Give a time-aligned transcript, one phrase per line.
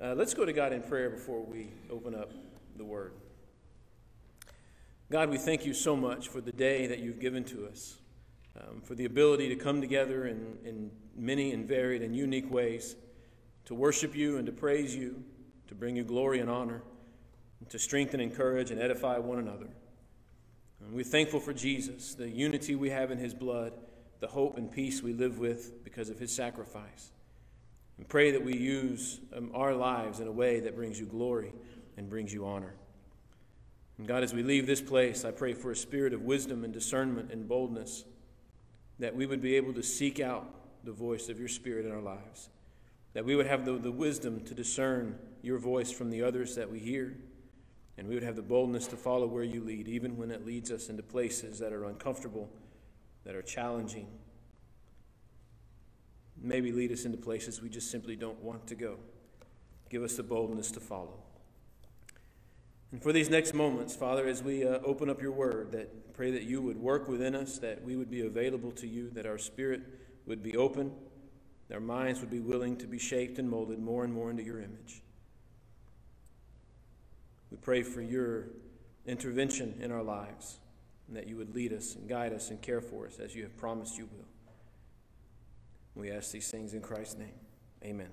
[0.00, 2.32] Uh, let's go to God in prayer before we open up
[2.76, 3.12] the Word.
[5.08, 7.98] God, we thank you so much for the day that you've given to us,
[8.60, 12.96] um, for the ability to come together in, in many and varied and unique ways
[13.66, 15.22] to worship you and to praise you,
[15.68, 16.82] to bring you glory and honor,
[17.60, 19.68] and to strengthen, encourage, and edify one another.
[20.80, 23.74] And we're thankful for Jesus, the unity we have in his blood,
[24.18, 27.12] the hope and peace we live with because of his sacrifice.
[27.98, 31.52] And pray that we use um, our lives in a way that brings you glory
[31.96, 32.74] and brings you honor.
[33.98, 36.72] And God, as we leave this place, I pray for a spirit of wisdom and
[36.72, 38.04] discernment and boldness,
[38.98, 40.46] that we would be able to seek out
[40.84, 42.48] the voice of your Spirit in our lives,
[43.12, 46.70] that we would have the, the wisdom to discern your voice from the others that
[46.70, 47.16] we hear,
[47.96, 50.70] and we would have the boldness to follow where you lead, even when it leads
[50.70, 52.50] us into places that are uncomfortable,
[53.24, 54.08] that are challenging,
[56.40, 58.96] maybe lead us into places we just simply don't want to go.
[59.90, 61.20] Give us the boldness to follow.
[62.92, 66.30] And for these next moments, Father, as we uh, open up your word, that pray
[66.30, 69.38] that you would work within us, that we would be available to you, that our
[69.38, 69.82] spirit
[70.26, 70.92] would be open,
[71.68, 74.44] that our minds would be willing to be shaped and molded more and more into
[74.44, 75.02] your image.
[77.50, 78.50] We pray for your
[79.06, 80.58] intervention in our lives,
[81.08, 83.42] and that you would lead us and guide us and care for us as you
[83.42, 84.26] have promised you will.
[85.94, 87.38] We ask these things in Christ's name.
[87.84, 88.10] Amen.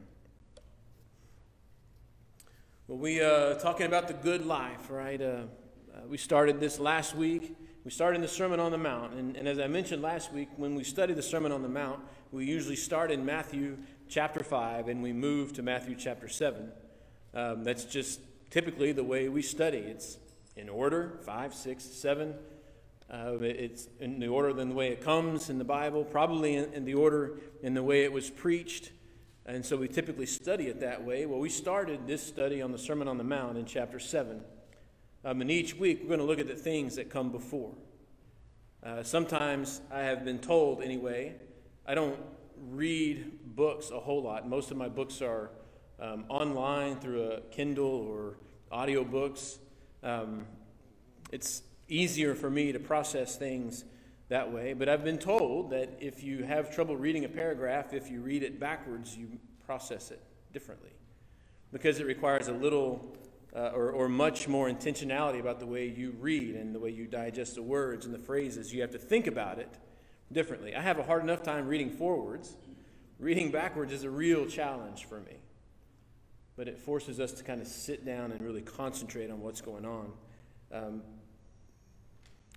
[2.87, 5.19] Well, we uh, talking about the good life, right?
[5.19, 7.55] Uh, uh, we started this last week.
[7.83, 10.49] We started in the Sermon on the Mount, and, and as I mentioned last week,
[10.57, 11.99] when we study the Sermon on the Mount,
[12.31, 16.71] we usually start in Matthew chapter five and we move to Matthew chapter seven.
[17.33, 18.19] Um, that's just
[18.51, 19.79] typically the way we study.
[19.79, 20.17] It's
[20.55, 22.35] in order five, six, seven.
[23.11, 26.71] Uh, it's in the order than the way it comes in the Bible, probably in,
[26.73, 28.91] in, the order in the way it was preached.
[29.45, 31.25] And so we typically study it that way.
[31.25, 34.41] Well, we started this study on the Sermon on the Mount in chapter 7.
[35.25, 37.73] Um, and each week we're going to look at the things that come before.
[38.81, 41.35] Uh, sometimes I have been told, anyway,
[41.85, 42.17] I don't
[42.69, 44.47] read books a whole lot.
[44.47, 45.51] Most of my books are
[45.99, 48.37] um, online through a Kindle or
[48.71, 49.57] audiobooks.
[50.01, 50.45] Um,
[51.31, 53.83] it's easier for me to process things
[54.29, 54.73] that way.
[54.73, 58.43] But I've been told that if you have trouble reading a paragraph, if you read
[58.43, 59.27] it backwards, you
[59.65, 60.21] process it
[60.53, 60.91] differently
[61.71, 63.15] because it requires a little
[63.53, 67.05] uh, or, or much more intentionality about the way you read and the way you
[67.05, 68.73] digest the words and the phrases.
[68.73, 69.69] You have to think about it
[70.31, 70.73] differently.
[70.73, 72.55] I have a hard enough time reading forwards.
[73.19, 75.35] Reading backwards is a real challenge for me.
[76.55, 79.85] But it forces us to kind of sit down and really concentrate on what's going
[79.85, 80.11] on.
[80.71, 81.01] Um,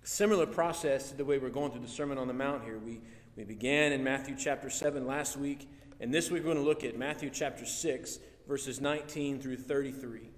[0.05, 2.77] Similar process to the way we're going through the Sermon on the Mount here.
[2.77, 3.01] We,
[3.35, 5.67] we began in Matthew chapter 7 last week,
[5.99, 10.29] and this week we're going to look at Matthew chapter 6, verses 19 through 33,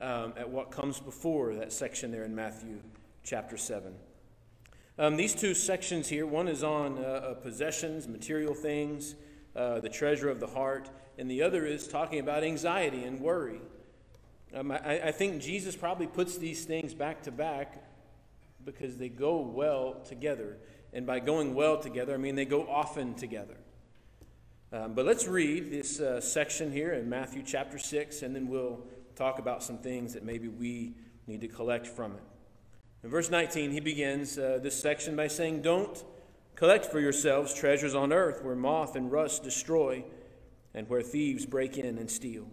[0.00, 2.80] um, at what comes before that section there in Matthew
[3.22, 3.94] chapter 7.
[4.98, 9.16] Um, these two sections here one is on uh, uh, possessions, material things,
[9.54, 10.88] uh, the treasure of the heart,
[11.18, 13.60] and the other is talking about anxiety and worry.
[14.54, 17.83] Um, I, I think Jesus probably puts these things back to back
[18.64, 20.56] because they go well together.
[20.92, 23.56] And by going well together, I mean they go often together.
[24.72, 28.80] Um, but let's read this uh, section here in Matthew chapter 6, and then we'll
[29.14, 30.94] talk about some things that maybe we
[31.26, 32.22] need to collect from it.
[33.04, 36.02] In verse 19, he begins uh, this section by saying, Don't
[36.56, 40.04] collect for yourselves treasures on earth where moth and rust destroy
[40.74, 42.46] and where thieves break in and steal.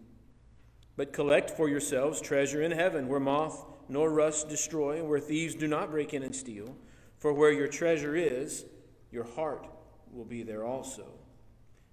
[0.98, 5.68] But collect for yourselves treasure in heaven where moth nor rust destroy, where thieves do
[5.68, 6.78] not break in and steal.
[7.20, 8.64] For where your treasure is,
[9.12, 9.68] your heart
[10.14, 11.06] will be there also.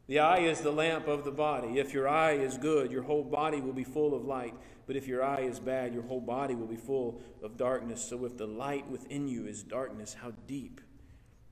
[0.06, 1.80] The eye is the lamp of the body.
[1.80, 4.54] If your eye is good, your whole body will be full of light.
[4.86, 8.00] But if your eye is bad, your whole body will be full of darkness.
[8.00, 10.80] So if the light within you is darkness, how deep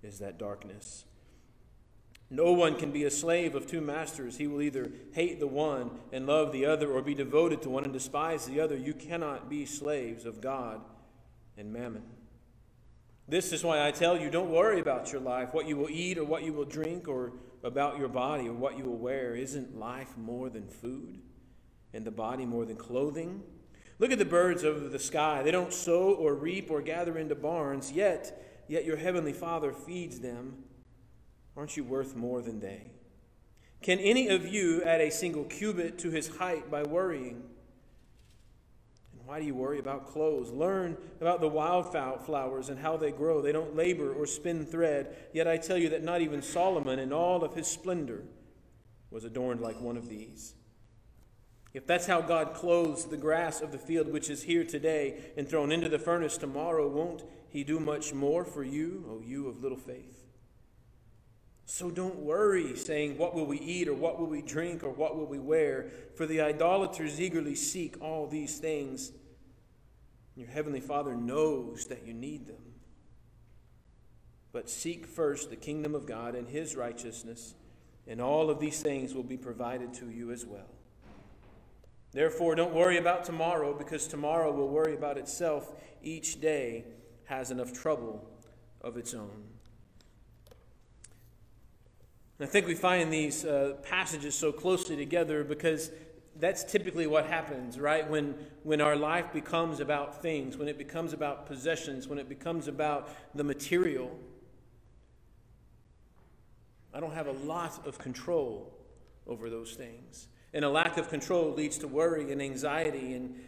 [0.05, 1.07] is that darkness?
[2.29, 4.37] No one can be a slave of two masters.
[4.37, 7.85] He will either hate the one and love the other, or be devoted to one
[7.85, 8.77] and despise the other.
[8.77, 10.81] You cannot be slaves of God
[11.57, 12.03] and mammon.
[13.29, 16.19] This is why I tell you don't worry about your life, what you will eat
[16.19, 17.33] or what you will drink, or
[17.63, 19.35] about your body or what you will wear.
[19.35, 21.21] Isn't life more than food,
[21.93, 23.43] and the body more than clothing?
[23.99, 25.43] Look at the birds of the sky.
[25.43, 30.21] They don't sow or reap or gather into barns, yet, yet your heavenly Father feeds
[30.21, 30.65] them.
[31.57, 32.91] Aren't you worth more than they?
[33.83, 37.43] Can any of you add a single cubit to his height by worrying?
[39.13, 40.51] And why do you worry about clothes?
[40.51, 43.41] Learn about the wildflowers and how they grow.
[43.41, 45.17] They don't labor or spin thread.
[45.33, 48.25] Yet I tell you that not even Solomon in all of his splendor
[49.11, 50.55] was adorned like one of these.
[51.73, 55.49] If that's how God clothes the grass of the field, which is here today and
[55.49, 59.63] thrown into the furnace tomorrow, won't He do much more for you, O you of
[59.63, 60.26] little faith?
[61.69, 65.17] So don't worry, saying, What will we eat, or what will we drink, or what
[65.17, 65.91] will we wear?
[66.15, 69.11] For the idolaters eagerly seek all these things.
[70.37, 72.63] Your heavenly Father knows that you need them.
[74.53, 77.55] But seek first the kingdom of God and his righteousness,
[78.07, 80.71] and all of these things will be provided to you as well.
[82.13, 85.73] Therefore, don't worry about tomorrow, because tomorrow will worry about itself.
[86.01, 86.85] Each day
[87.25, 88.25] has enough trouble
[88.81, 89.56] of its own.
[92.39, 95.91] I think we find these uh, passages so closely together because
[96.39, 98.09] that's typically what happens, right?
[98.09, 102.69] When, when our life becomes about things, when it becomes about possessions, when it becomes
[102.69, 104.11] about the material,
[106.93, 108.75] I don't have a lot of control
[109.27, 110.29] over those things.
[110.53, 113.15] And a lack of control leads to worry and anxiety.
[113.15, 113.41] And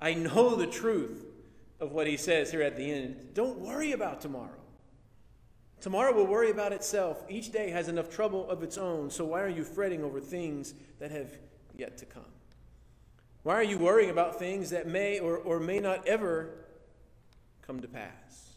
[0.00, 1.24] I know the truth
[1.78, 3.30] of what he says here at the end.
[3.34, 4.50] Don't worry about tomorrow.
[5.80, 7.24] Tomorrow will worry about itself.
[7.28, 10.74] Each day has enough trouble of its own, so why are you fretting over things
[10.98, 11.30] that have
[11.76, 12.24] yet to come?
[13.42, 16.50] Why are you worrying about things that may or, or may not ever
[17.62, 18.50] come to pass?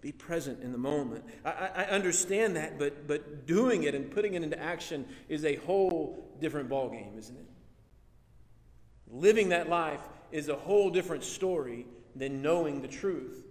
[0.00, 1.24] Be present in the moment.
[1.44, 5.56] I, I, understand that, but, but doing it and putting it into action is a
[5.56, 7.46] whole different ballgame, isn't it?
[9.08, 10.00] Living that life
[10.32, 11.86] is a whole different story
[12.16, 13.41] than knowing the truth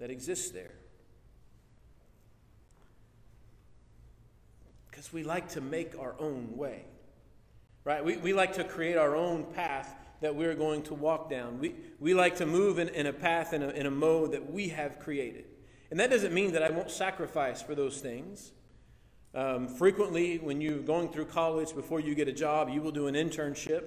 [0.00, 0.72] that exists there.
[4.90, 6.84] Because we like to make our own way,
[7.84, 8.04] right?
[8.04, 11.58] We, we like to create our own path that we're going to walk down.
[11.58, 14.50] We, we like to move in, in a path, in a, in a mode that
[14.50, 15.44] we have created.
[15.90, 18.52] And that doesn't mean that I won't sacrifice for those things.
[19.34, 23.06] Um, frequently, when you're going through college before you get a job, you will do
[23.06, 23.84] an internship.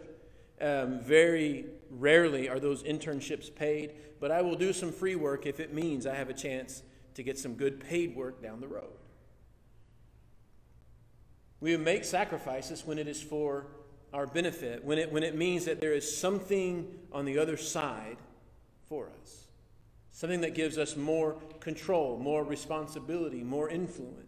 [0.61, 1.65] Um, very
[1.99, 6.05] rarely are those internships paid, but I will do some free work if it means
[6.05, 6.83] I have a chance
[7.15, 8.93] to get some good paid work down the road.
[11.59, 13.67] We make sacrifices when it is for
[14.13, 18.17] our benefit, when it, when it means that there is something on the other side
[18.87, 19.47] for us,
[20.11, 24.22] something that gives us more control, more responsibility, more influence.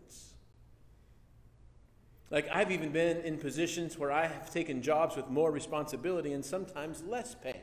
[2.31, 6.43] Like, I've even been in positions where I have taken jobs with more responsibility and
[6.43, 7.61] sometimes less pay.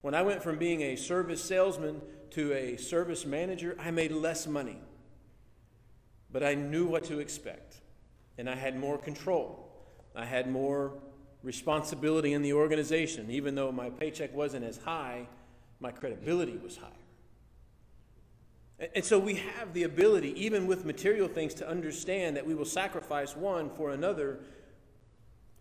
[0.00, 4.46] When I went from being a service salesman to a service manager, I made less
[4.46, 4.78] money.
[6.32, 7.82] But I knew what to expect,
[8.38, 9.68] and I had more control.
[10.16, 10.94] I had more
[11.42, 13.30] responsibility in the organization.
[13.30, 15.28] Even though my paycheck wasn't as high,
[15.78, 17.01] my credibility was higher.
[18.94, 22.64] And so we have the ability, even with material things, to understand that we will
[22.64, 24.40] sacrifice one for another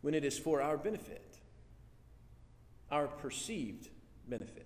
[0.01, 1.37] when it is for our benefit,
[2.89, 3.89] our perceived
[4.27, 4.65] benefit.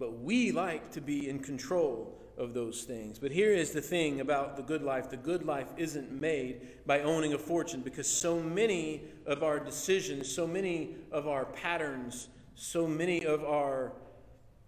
[0.00, 3.20] But we like to be in control of those things.
[3.20, 7.02] But here is the thing about the good life the good life isn't made by
[7.02, 12.88] owning a fortune because so many of our decisions, so many of our patterns, so
[12.88, 13.92] many of our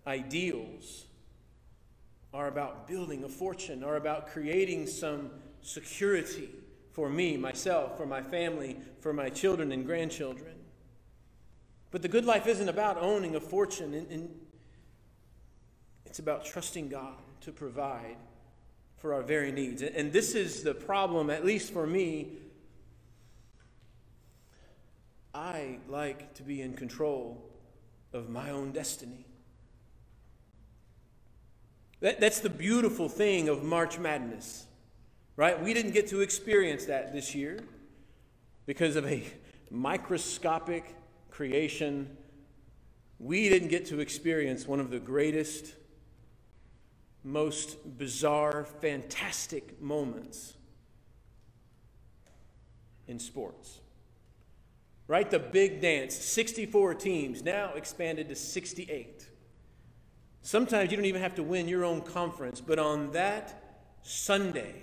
[0.06, 1.06] ideals
[2.34, 5.30] are about building a fortune, are about creating some
[5.62, 6.50] security
[6.90, 10.54] for me, myself, for my family, for my children and grandchildren.
[11.92, 14.28] But the good life isn't about owning a fortune, and, and
[16.06, 18.16] it's about trusting God to provide
[18.96, 19.80] for our very needs.
[19.82, 22.32] And this is the problem, at least for me.
[25.32, 27.48] I like to be in control
[28.12, 29.24] of my own destiny.
[32.04, 34.66] That, that's the beautiful thing of March Madness,
[35.36, 35.58] right?
[35.58, 37.60] We didn't get to experience that this year
[38.66, 39.24] because of a
[39.70, 40.94] microscopic
[41.30, 42.14] creation.
[43.18, 45.72] We didn't get to experience one of the greatest,
[47.22, 50.52] most bizarre, fantastic moments
[53.08, 53.80] in sports.
[55.06, 55.30] Right?
[55.30, 59.26] The big dance, 64 teams, now expanded to 68.
[60.44, 64.74] Sometimes you don't even have to win your own conference, but on that Sunday,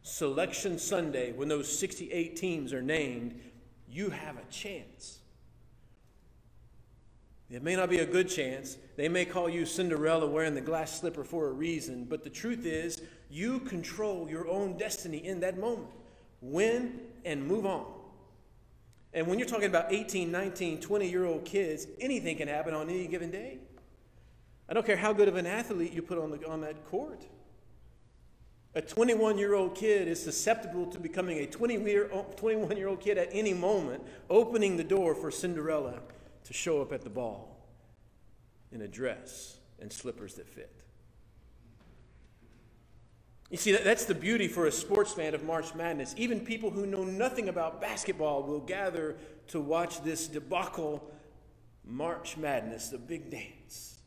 [0.00, 3.38] Selection Sunday, when those 68 teams are named,
[3.86, 5.18] you have a chance.
[7.50, 8.78] It may not be a good chance.
[8.96, 12.64] They may call you Cinderella wearing the glass slipper for a reason, but the truth
[12.64, 15.90] is, you control your own destiny in that moment.
[16.40, 17.84] Win and move on.
[19.12, 22.88] And when you're talking about 18, 19, 20 year old kids, anything can happen on
[22.88, 23.58] any given day.
[24.68, 27.24] I don't care how good of an athlete you put on, the, on that court.
[28.74, 31.86] A 21 year old kid is susceptible to becoming a 21
[32.76, 36.00] year old kid at any moment, opening the door for Cinderella
[36.44, 37.56] to show up at the ball
[38.70, 40.72] in a dress and slippers that fit.
[43.50, 46.14] You see, that's the beauty for a sports fan of March Madness.
[46.18, 49.16] Even people who know nothing about basketball will gather
[49.48, 51.10] to watch this debacle
[51.84, 53.97] March Madness, the big dance.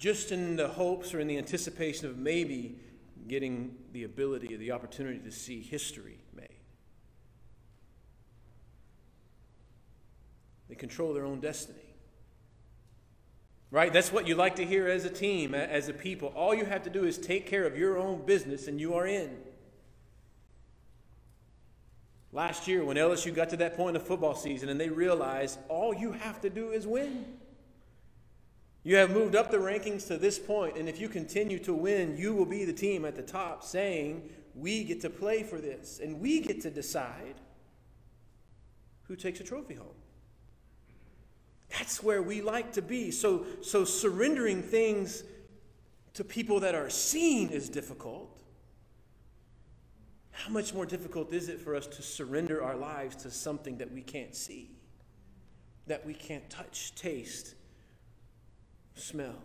[0.00, 2.78] Just in the hopes or in the anticipation of maybe
[3.28, 6.48] getting the ability or the opportunity to see history made.
[10.70, 11.84] They control their own destiny.
[13.70, 13.92] Right?
[13.92, 16.32] That's what you like to hear as a team, as a people.
[16.34, 19.06] All you have to do is take care of your own business and you are
[19.06, 19.36] in.
[22.32, 25.58] Last year, when LSU got to that point in the football season and they realized
[25.68, 27.26] all you have to do is win.
[28.82, 32.16] You have moved up the rankings to this point, and if you continue to win,
[32.16, 36.00] you will be the team at the top saying, We get to play for this,
[36.02, 37.34] and we get to decide
[39.02, 39.88] who takes a trophy home.
[41.70, 43.10] That's where we like to be.
[43.10, 45.24] So, so surrendering things
[46.14, 48.40] to people that are seen is difficult.
[50.32, 53.92] How much more difficult is it for us to surrender our lives to something that
[53.92, 54.70] we can't see,
[55.86, 57.54] that we can't touch, taste,
[59.00, 59.36] smell?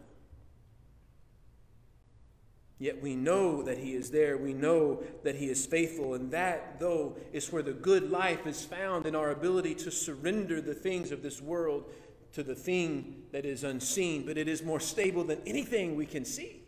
[2.78, 4.38] Yet we know that He is there.
[4.38, 6.14] We know that He is faithful.
[6.14, 10.60] And that, though, is where the good life is found in our ability to surrender
[10.60, 11.90] the things of this world
[12.34, 16.26] to the thing that is unseen, but it is more stable than anything we can
[16.26, 16.64] see.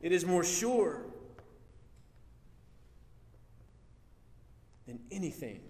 [0.00, 1.04] It is more sure
[4.86, 5.60] than anything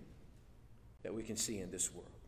[1.02, 2.20] that we can see in this world.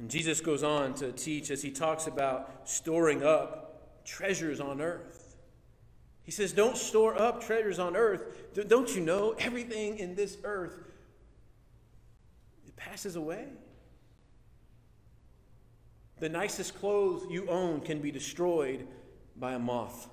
[0.00, 5.36] And Jesus goes on to teach as he talks about storing up treasures on earth.
[6.22, 8.54] He says, Don't store up treasures on earth.
[8.66, 10.78] Don't you know everything in this earth
[12.66, 13.48] it passes away.
[16.18, 18.86] The nicest clothes you own can be destroyed
[19.36, 20.08] by a moth.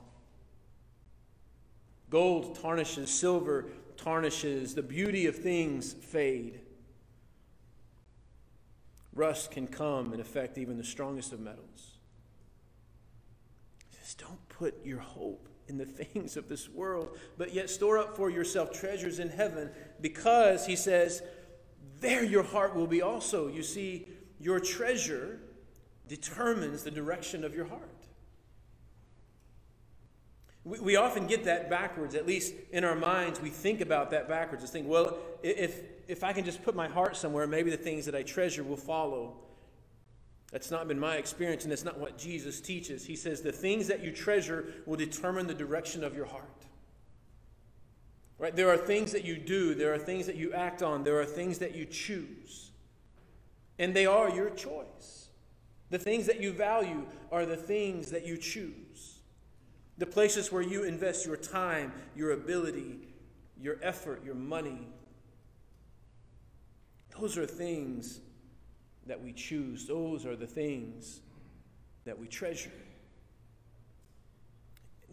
[2.09, 6.59] Gold tarnishes, silver tarnishes, the beauty of things fade.
[9.17, 11.97] Rust can come and affect even the strongest of metals.
[13.99, 18.15] Just don't put your hope in the things of this world, but yet store up
[18.15, 21.23] for yourself treasures in heaven because, he says,
[21.99, 23.47] there your heart will be also.
[23.47, 24.07] You see,
[24.39, 25.39] your treasure
[26.07, 27.96] determines the direction of your heart.
[30.67, 34.27] We, we often get that backwards, at least in our minds, we think about that
[34.27, 34.63] backwards.
[34.63, 38.05] Just think, well, if, if I can just put my heart somewhere, maybe the things
[38.05, 39.37] that I treasure will follow.
[40.51, 43.05] That's not been my experience, and that's not what Jesus teaches.
[43.05, 46.43] He says the things that you treasure will determine the direction of your heart.
[48.37, 48.55] Right?
[48.55, 51.25] There are things that you do, there are things that you act on, there are
[51.25, 52.71] things that you choose.
[53.79, 55.29] And they are your choice.
[55.89, 59.16] The things that you value are the things that you choose.
[59.97, 62.99] The places where you invest your time, your ability,
[63.59, 64.87] your effort, your money.
[67.19, 68.19] Those are things
[69.07, 69.87] that we choose.
[69.87, 71.21] Those are the things
[72.05, 72.71] that we treasure.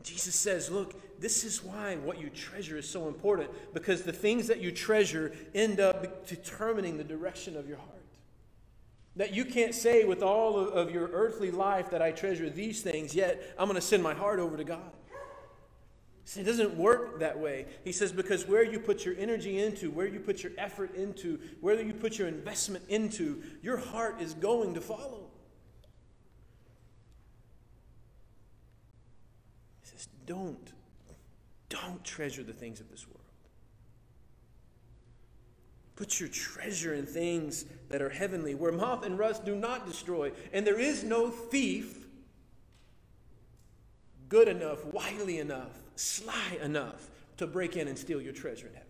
[0.03, 4.47] Jesus says, Look, this is why what you treasure is so important because the things
[4.49, 7.94] that you treasure end up determining the direction of your heart.
[9.17, 13.15] That you can't say with all of your earthly life that I treasure these things,
[13.15, 14.93] yet I'm going to send my heart over to God.
[16.25, 17.67] See, it doesn't work that way.
[17.85, 21.39] He says, because where you put your energy into, where you put your effort into,
[21.61, 25.27] where you put your investment into, your heart is going to follow.
[29.83, 30.73] He says, don't,
[31.69, 33.14] don't treasure the things of this world.
[35.97, 40.33] Put your treasure in things that are heavenly, where moth and rust do not destroy,
[40.53, 42.07] and there is no thief
[44.29, 48.89] good enough, wily enough, sly enough to break in and steal your treasure in heaven.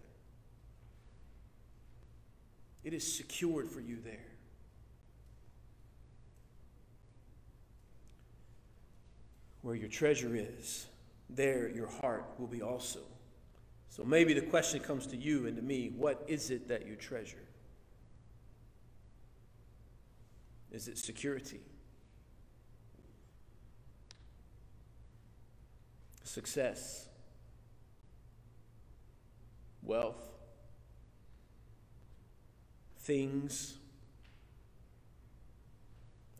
[2.84, 4.30] It is secured for you there.
[9.62, 10.86] Where your treasure is,
[11.30, 13.00] there your heart will be also.
[13.94, 16.96] So maybe the question comes to you and to me what is it that you
[16.96, 17.46] treasure?
[20.72, 21.60] Is it security?
[26.24, 27.06] Success?
[29.84, 30.28] Wealth?
[32.98, 33.76] Things?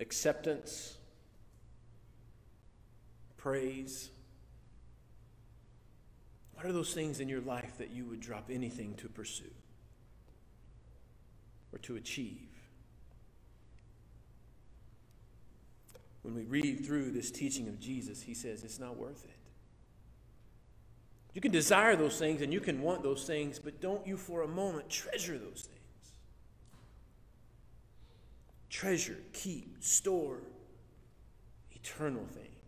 [0.01, 0.97] Acceptance?
[3.45, 4.09] praise?
[6.65, 9.53] What are those things in your life that you would drop anything to pursue
[11.75, 12.49] or to achieve?
[16.23, 19.37] When we read through this teaching of Jesus, he says it's not worth it.
[21.35, 24.41] You can desire those things and you can want those things, but don't you for
[24.41, 26.13] a moment treasure those things.
[28.71, 30.39] Treasure, keep, store
[31.73, 32.64] eternal things.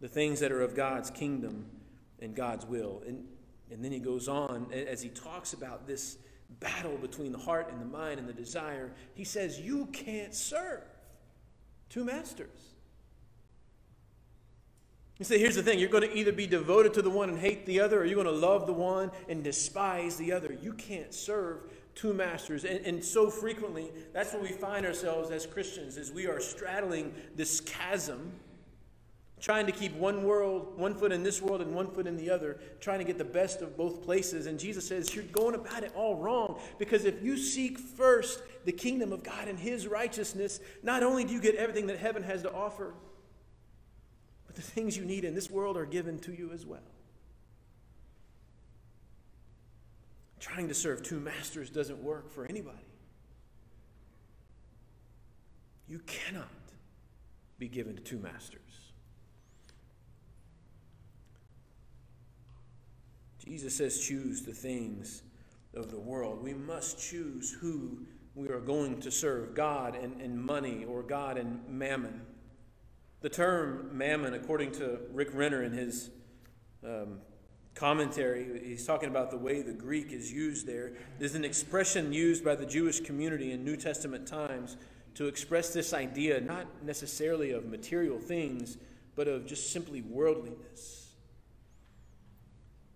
[0.00, 1.66] The things that are of God's kingdom
[2.20, 3.02] and God's will.
[3.06, 3.24] And,
[3.70, 6.18] and then he goes on as he talks about this
[6.58, 8.92] battle between the heart and the mind and the desire.
[9.14, 10.82] He says, You can't serve
[11.88, 12.70] two masters.
[15.20, 17.38] You say, here's the thing you're going to either be devoted to the one and
[17.38, 20.56] hate the other, or you're going to love the one and despise the other.
[20.62, 21.58] You can't serve
[21.94, 22.64] two masters.
[22.64, 27.12] And, and so frequently, that's where we find ourselves as Christians, as we are straddling
[27.36, 28.32] this chasm,
[29.40, 32.30] trying to keep one world, one foot in this world and one foot in the
[32.30, 34.46] other, trying to get the best of both places.
[34.46, 36.60] And Jesus says, You're going about it all wrong.
[36.78, 41.32] Because if you seek first the kingdom of God and his righteousness, not only do
[41.32, 42.94] you get everything that heaven has to offer,
[44.46, 46.80] but the things you need in this world are given to you as well.
[50.38, 52.78] Trying to serve two masters doesn't work for anybody.
[55.88, 56.48] You cannot
[57.58, 58.89] be given to two masters.
[63.50, 65.24] Jesus says, choose the things
[65.74, 66.40] of the world.
[66.40, 71.36] We must choose who we are going to serve God and, and money or God
[71.36, 72.20] and mammon.
[73.22, 76.10] The term mammon, according to Rick Renner in his
[76.84, 77.18] um,
[77.74, 80.68] commentary, he's talking about the way the Greek is used.
[80.68, 84.76] There's an expression used by the Jewish community in New Testament times
[85.16, 88.78] to express this idea, not necessarily of material things,
[89.16, 91.09] but of just simply worldliness.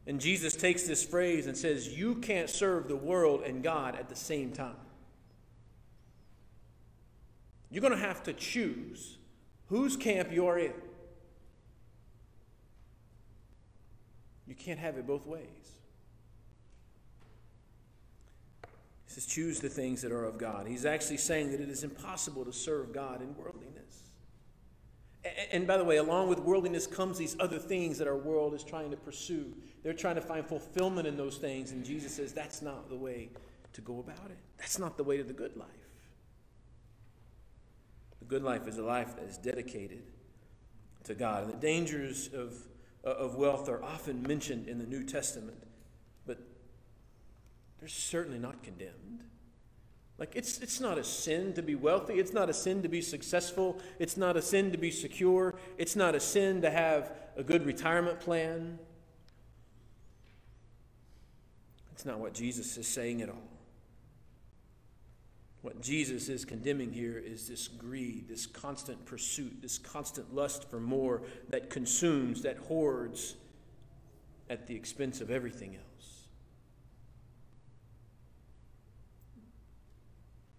[0.06, 4.08] And Jesus takes this phrase and says, You can't serve the world and God at
[4.08, 4.76] the same time.
[7.70, 9.16] You're going to have to choose
[9.68, 10.72] whose camp you're in.
[14.46, 15.48] You can't have it both ways.
[19.06, 20.66] He says, choose the things that are of God.
[20.66, 24.03] He's actually saying that it is impossible to serve God in worldliness.
[25.52, 28.62] And by the way, along with worldliness comes these other things that our world is
[28.62, 29.54] trying to pursue.
[29.82, 31.72] They're trying to find fulfillment in those things.
[31.72, 33.30] And Jesus says that's not the way
[33.72, 34.38] to go about it.
[34.58, 35.68] That's not the way to the good life.
[38.18, 40.02] The good life is a life that is dedicated
[41.04, 41.44] to God.
[41.44, 42.54] And the dangers of,
[43.02, 45.62] of wealth are often mentioned in the New Testament,
[46.26, 46.38] but
[47.78, 49.24] they're certainly not condemned.
[50.16, 52.14] Like, it's, it's not a sin to be wealthy.
[52.14, 53.80] It's not a sin to be successful.
[53.98, 55.54] It's not a sin to be secure.
[55.76, 58.78] It's not a sin to have a good retirement plan.
[61.92, 63.54] It's not what Jesus is saying at all.
[65.62, 70.78] What Jesus is condemning here is this greed, this constant pursuit, this constant lust for
[70.78, 73.36] more that consumes, that hoards
[74.50, 76.26] at the expense of everything else.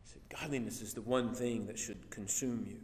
[0.04, 2.78] He said, Godliness is the one thing that should consume you.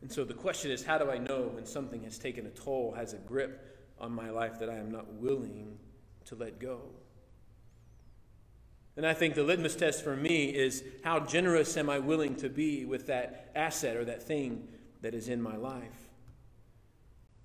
[0.00, 2.92] And so the question is how do I know when something has taken a toll,
[2.96, 5.78] has a grip on my life that I am not willing
[6.26, 6.82] to let go?
[8.96, 12.48] And I think the litmus test for me is how generous am I willing to
[12.48, 14.68] be with that asset or that thing
[15.00, 16.08] that is in my life?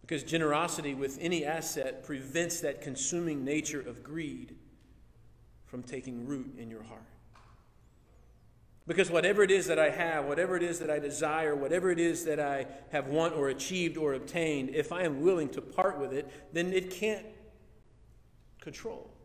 [0.02, 4.56] Because generosity with any asset prevents that consuming nature of greed
[5.66, 7.15] from taking root in your heart.
[8.88, 12.00] Because whatever it is that I have, whatever it is that I desire, whatever it
[12.00, 16.00] is that I have won or achieved or obtained, if I am willing to part
[16.00, 17.26] with it, then it can't
[18.62, 19.16] control.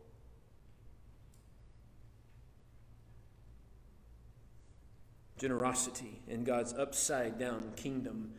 [5.41, 8.31] generosity in God's upside down kingdom,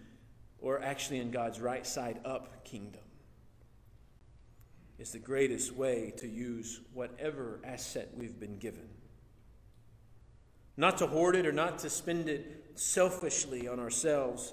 [0.61, 3.03] or actually in God's right side up kingdom,
[5.01, 8.89] is the greatest way to use whatever asset we've been given.
[10.83, 14.53] Not to hoard it or not to spend it selfishly on ourselves.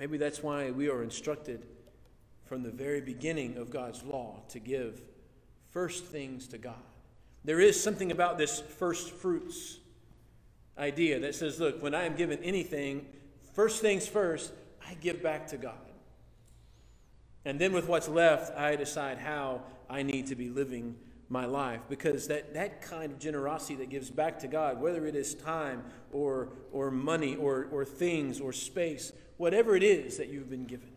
[0.00, 1.64] Maybe that's why we are instructed
[2.42, 5.00] from the very beginning of God's law to give
[5.70, 6.74] first things to God.
[7.44, 9.78] There is something about this first fruits
[10.76, 13.06] idea that says, look, when I am given anything,
[13.52, 14.52] first things first,
[14.84, 15.74] I give back to God.
[17.44, 20.96] And then with what's left, I decide how I need to be living
[21.28, 25.16] my life because that, that kind of generosity that gives back to God, whether it
[25.16, 30.50] is time or, or money or, or things or space, whatever it is that you've
[30.50, 30.90] been given,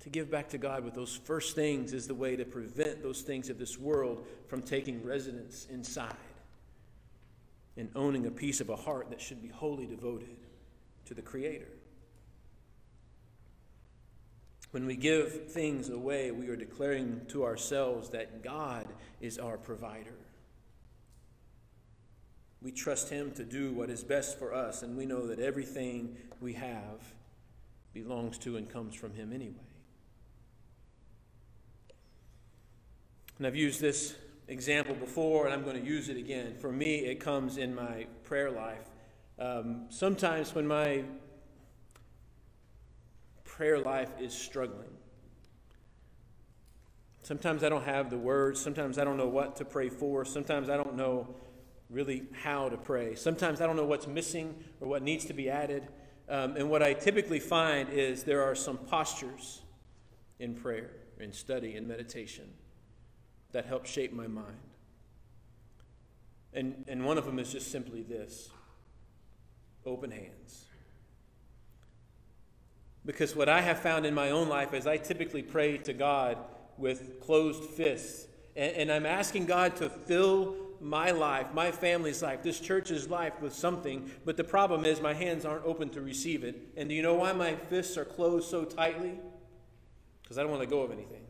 [0.00, 3.22] to give back to God with those first things is the way to prevent those
[3.22, 6.14] things of this world from taking residence inside
[7.76, 10.36] and owning a piece of a heart that should be wholly devoted
[11.06, 11.66] to the Creator.
[14.76, 18.86] When we give things away, we are declaring to ourselves that God
[19.22, 20.12] is our provider.
[22.60, 26.18] We trust Him to do what is best for us, and we know that everything
[26.42, 27.00] we have
[27.94, 29.54] belongs to and comes from Him anyway.
[33.38, 34.14] And I've used this
[34.46, 36.54] example before, and I'm going to use it again.
[36.58, 38.84] For me, it comes in my prayer life.
[39.38, 41.04] Um, sometimes when my
[43.56, 44.90] prayer life is struggling,
[47.22, 50.68] sometimes I don't have the words, sometimes I don't know what to pray for, sometimes
[50.68, 51.34] I don't know
[51.88, 55.48] really how to pray, sometimes I don't know what's missing or what needs to be
[55.48, 55.88] added.
[56.28, 59.62] Um, and what I typically find is there are some postures
[60.38, 62.44] in prayer, in study, in meditation
[63.52, 64.56] that help shape my mind.
[66.52, 68.50] And, and one of them is just simply this
[69.86, 70.65] open hands.
[73.06, 76.38] Because what I have found in my own life is I typically pray to God
[76.76, 78.26] with closed fists.
[78.56, 83.40] And, and I'm asking God to fill my life, my family's life, this church's life
[83.40, 84.10] with something.
[84.24, 86.60] But the problem is my hands aren't open to receive it.
[86.76, 89.18] And do you know why my fists are closed so tightly?
[90.22, 91.22] Because I don't want to go of anything.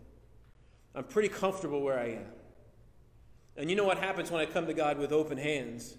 [0.94, 2.26] I'm pretty comfortable where I am.
[3.58, 5.96] And you know what happens when I come to God with open hands?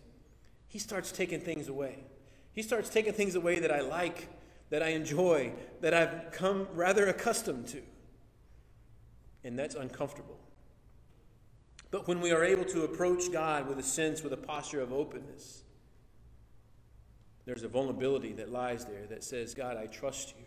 [0.68, 2.04] He starts taking things away.
[2.52, 4.28] He starts taking things away that I like,
[4.70, 7.82] that I enjoy, that I've come rather accustomed to.
[9.44, 10.38] And that's uncomfortable.
[11.90, 14.92] But when we are able to approach God with a sense, with a posture of
[14.92, 15.64] openness,
[17.46, 20.44] there's a vulnerability that lies there that says, God, I trust you.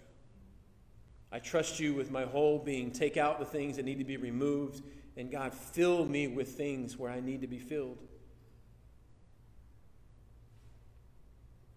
[1.32, 2.90] I trust you with my whole being.
[2.90, 4.82] Take out the things that need to be removed.
[5.16, 8.02] And God, fill me with things where I need to be filled.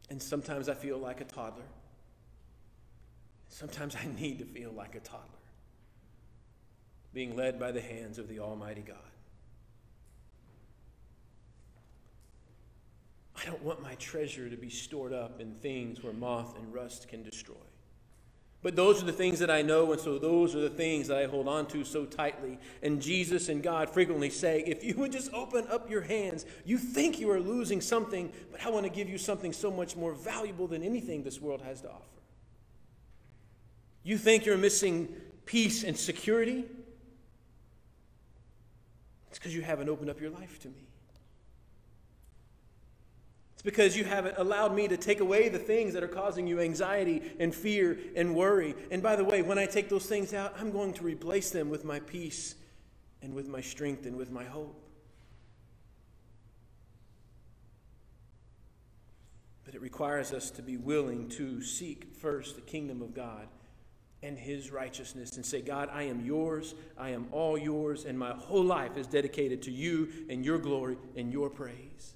[0.09, 1.63] And sometimes I feel like a toddler.
[3.53, 5.27] Sometimes I need to feel like a toddler,
[7.13, 8.97] being led by the hands of the Almighty God.
[13.39, 17.07] I don't want my treasure to be stored up in things where moth and rust
[17.07, 17.53] can destroy.
[18.63, 21.17] But those are the things that I know, and so those are the things that
[21.17, 22.57] I hold on to so tightly.
[22.81, 26.79] And Jesus and God frequently say, if you would just open up your hands, you
[26.79, 30.13] think you are losing something, but I want to give you something so much more
[30.13, 32.12] valuable than anything this world has to offer.
[34.03, 36.65] You think you're missing peace and security?
[39.29, 40.85] It's because you haven't opened up your life to me
[43.53, 46.59] It's because you haven't allowed me to take away the things that are causing you
[46.59, 48.75] anxiety and fear and worry.
[48.91, 51.69] And by the way, when I take those things out, I'm going to replace them
[51.69, 52.55] with my peace
[53.21, 54.79] and with my strength and with my hope.
[59.63, 63.47] But it requires us to be willing to seek first the kingdom of God
[64.23, 68.31] and his righteousness and say, God, I am yours, I am all yours, and my
[68.31, 72.13] whole life is dedicated to you and your glory and your praise.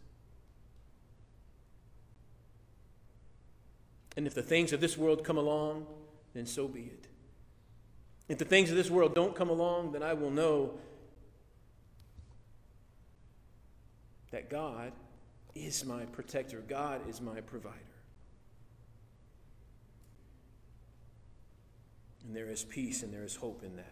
[4.16, 5.86] And if the things of this world come along,
[6.34, 7.08] then so be it.
[8.30, 10.80] If the things of this world don't come along, then I will know
[14.32, 14.92] that God
[15.56, 17.76] is my protector, God is my provider.
[22.28, 23.86] And there is peace and there is hope in that.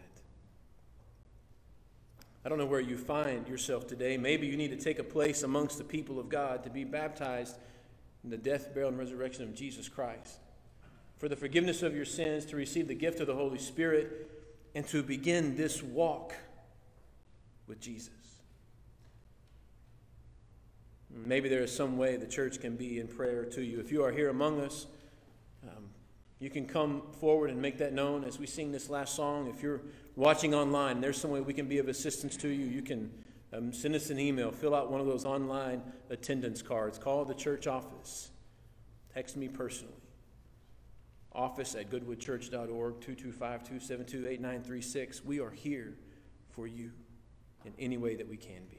[2.44, 4.18] I don't know where you find yourself today.
[4.18, 7.56] Maybe you need to take a place amongst the people of God to be baptized
[8.22, 10.38] in the death, burial, and resurrection of Jesus Christ,
[11.16, 14.30] for the forgiveness of your sins, to receive the gift of the Holy Spirit,
[14.74, 16.34] and to begin this walk
[17.66, 18.10] with Jesus.
[21.10, 23.80] Maybe there is some way the church can be in prayer to you.
[23.80, 24.86] If you are here among us,
[26.38, 29.48] you can come forward and make that known as we sing this last song.
[29.48, 29.80] If you're
[30.16, 32.66] watching online, there's some way we can be of assistance to you.
[32.66, 33.10] You can
[33.52, 37.34] um, send us an email, fill out one of those online attendance cards, call the
[37.34, 38.30] church office,
[39.14, 39.94] text me personally.
[41.32, 45.24] Office at goodwoodchurch.org, 225 272 8936.
[45.24, 45.96] We are here
[46.50, 46.92] for you
[47.64, 48.75] in any way that we can be.